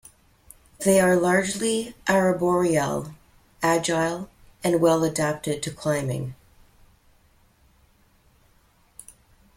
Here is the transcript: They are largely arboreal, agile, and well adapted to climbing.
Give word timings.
They 0.79 0.99
are 0.99 1.15
largely 1.15 1.93
arboreal, 2.09 3.13
agile, 3.61 4.31
and 4.63 4.81
well 4.81 5.03
adapted 5.03 5.61
to 5.61 5.71
climbing. 5.71 6.33